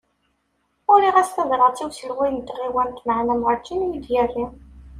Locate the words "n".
2.33-2.39